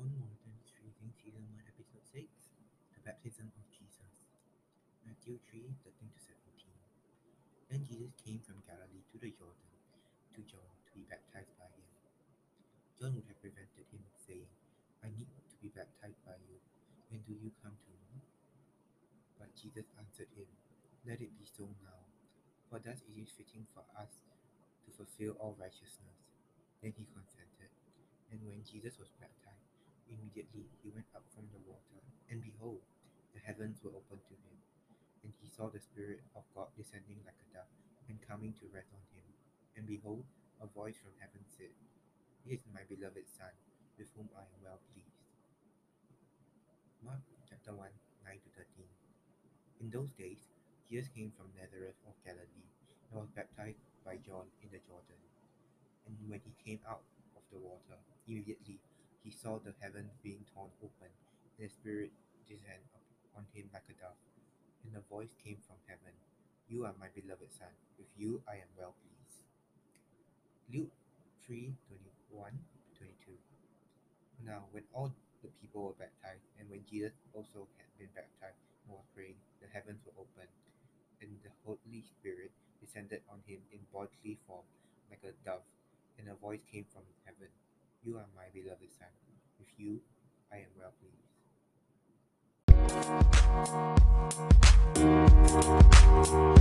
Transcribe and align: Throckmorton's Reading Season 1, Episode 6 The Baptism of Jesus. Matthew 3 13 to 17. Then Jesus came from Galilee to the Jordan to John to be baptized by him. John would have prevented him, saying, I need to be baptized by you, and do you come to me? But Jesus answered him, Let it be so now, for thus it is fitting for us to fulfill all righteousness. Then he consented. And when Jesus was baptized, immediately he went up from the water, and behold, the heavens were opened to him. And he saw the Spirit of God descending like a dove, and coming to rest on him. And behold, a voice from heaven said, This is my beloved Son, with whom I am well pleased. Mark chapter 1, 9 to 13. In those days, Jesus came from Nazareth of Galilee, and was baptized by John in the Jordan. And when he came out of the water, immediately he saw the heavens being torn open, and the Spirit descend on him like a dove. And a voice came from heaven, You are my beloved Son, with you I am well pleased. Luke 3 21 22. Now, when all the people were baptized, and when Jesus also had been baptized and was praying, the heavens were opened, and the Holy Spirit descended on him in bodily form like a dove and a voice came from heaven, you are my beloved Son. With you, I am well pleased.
Throckmorton's 0.00 0.72
Reading 0.80 1.12
Season 1.12 1.44
1, 1.44 1.60
Episode 1.76 2.00
6 2.08 2.24
The 2.96 3.04
Baptism 3.04 3.52
of 3.52 3.68
Jesus. 3.68 4.16
Matthew 5.04 5.36
3 5.52 5.60
13 5.76 6.08
to 6.08 6.20
17. 6.24 6.72
Then 7.68 7.84
Jesus 7.84 8.16
came 8.24 8.40
from 8.40 8.64
Galilee 8.64 9.04
to 9.12 9.20
the 9.20 9.28
Jordan 9.28 9.68
to 10.32 10.40
John 10.48 10.72
to 10.88 10.90
be 10.96 11.04
baptized 11.04 11.52
by 11.60 11.68
him. 11.76 11.84
John 12.96 13.12
would 13.12 13.28
have 13.28 13.44
prevented 13.44 13.84
him, 13.92 14.00
saying, 14.16 14.48
I 15.04 15.12
need 15.12 15.28
to 15.28 15.56
be 15.60 15.68
baptized 15.68 16.24
by 16.24 16.40
you, 16.48 16.56
and 17.12 17.20
do 17.28 17.36
you 17.36 17.52
come 17.60 17.76
to 17.76 17.92
me? 17.92 18.24
But 19.36 19.52
Jesus 19.52 19.92
answered 20.00 20.32
him, 20.32 20.48
Let 21.04 21.20
it 21.20 21.36
be 21.36 21.44
so 21.44 21.68
now, 21.84 22.08
for 22.72 22.80
thus 22.80 23.04
it 23.04 23.20
is 23.20 23.36
fitting 23.36 23.68
for 23.76 23.84
us 24.00 24.16
to 24.16 24.96
fulfill 24.96 25.36
all 25.36 25.60
righteousness. 25.60 26.24
Then 26.80 26.96
he 26.96 27.04
consented. 27.12 27.68
And 28.32 28.40
when 28.48 28.64
Jesus 28.64 28.96
was 28.96 29.12
baptized, 29.20 29.59
immediately 30.10 30.66
he 30.82 30.90
went 30.90 31.06
up 31.14 31.22
from 31.30 31.46
the 31.54 31.62
water, 31.62 32.02
and 32.28 32.42
behold, 32.42 32.82
the 33.32 33.40
heavens 33.40 33.78
were 33.82 33.94
opened 33.94 34.26
to 34.26 34.34
him. 34.34 34.58
And 35.22 35.32
he 35.38 35.46
saw 35.46 35.70
the 35.70 35.80
Spirit 35.80 36.26
of 36.34 36.42
God 36.54 36.74
descending 36.74 37.22
like 37.22 37.38
a 37.38 37.48
dove, 37.54 37.70
and 38.10 38.18
coming 38.26 38.52
to 38.58 38.74
rest 38.74 38.90
on 38.90 39.04
him. 39.14 39.26
And 39.78 39.86
behold, 39.86 40.26
a 40.58 40.66
voice 40.66 40.98
from 40.98 41.14
heaven 41.22 41.46
said, 41.46 41.70
This 42.42 42.60
is 42.66 42.74
my 42.74 42.82
beloved 42.90 43.24
Son, 43.30 43.54
with 43.94 44.10
whom 44.18 44.28
I 44.34 44.42
am 44.42 44.60
well 44.66 44.82
pleased. 44.90 45.20
Mark 47.00 47.22
chapter 47.48 47.72
1, 47.72 47.86
9 48.26 48.44
to 48.44 48.50
13. 48.58 48.84
In 49.80 49.88
those 49.88 50.12
days, 50.18 50.50
Jesus 50.90 51.08
came 51.14 51.30
from 51.32 51.54
Nazareth 51.54 51.96
of 52.04 52.18
Galilee, 52.26 52.68
and 53.08 53.22
was 53.22 53.30
baptized 53.30 53.80
by 54.04 54.18
John 54.20 54.50
in 54.60 54.68
the 54.74 54.82
Jordan. 54.84 55.20
And 56.04 56.18
when 56.26 56.42
he 56.42 56.52
came 56.60 56.82
out 56.82 57.06
of 57.38 57.44
the 57.54 57.62
water, 57.62 57.96
immediately 58.26 58.82
he 59.24 59.30
saw 59.30 59.58
the 59.58 59.74
heavens 59.80 60.12
being 60.22 60.44
torn 60.54 60.70
open, 60.82 61.08
and 61.08 61.52
the 61.58 61.68
Spirit 61.68 62.10
descend 62.48 62.82
on 63.36 63.44
him 63.52 63.68
like 63.72 63.86
a 63.88 63.96
dove. 64.00 64.18
And 64.84 64.96
a 64.96 65.04
voice 65.12 65.32
came 65.44 65.58
from 65.66 65.76
heaven, 65.86 66.12
You 66.68 66.84
are 66.84 66.94
my 66.98 67.08
beloved 67.14 67.52
Son, 67.52 67.72
with 67.98 68.08
you 68.16 68.42
I 68.48 68.62
am 68.64 68.70
well 68.76 68.94
pleased. 69.00 69.44
Luke 70.72 70.94
3 71.46 71.74
21 72.32 72.52
22. 72.96 73.36
Now, 74.46 74.64
when 74.72 74.84
all 74.92 75.12
the 75.42 75.52
people 75.60 75.92
were 75.92 75.98
baptized, 76.00 76.48
and 76.58 76.68
when 76.70 76.84
Jesus 76.88 77.12
also 77.32 77.68
had 77.76 77.90
been 78.00 78.12
baptized 78.16 78.60
and 78.84 78.96
was 78.96 79.04
praying, 79.14 79.36
the 79.60 79.68
heavens 79.68 80.00
were 80.04 80.16
opened, 80.16 80.52
and 81.20 81.30
the 81.44 81.52
Holy 81.64 82.00
Spirit 82.00 82.52
descended 82.80 83.20
on 83.28 83.44
him 83.44 83.60
in 83.72 83.84
bodily 83.92 84.40
form 84.48 84.64
like 85.12 85.20
a 85.24 85.36
dove 85.44 85.66
and 86.20 86.28
a 86.28 86.36
voice 86.36 86.60
came 86.68 86.84
from 86.92 87.02
heaven, 87.24 87.48
you 88.02 88.16
are 88.16 88.24
my 88.34 88.44
beloved 88.54 88.90
Son. 88.98 89.08
With 89.58 89.68
you, 89.76 90.00
I 90.50 90.56
am 90.56 90.68
well 90.78 90.94
pleased. 96.18 96.59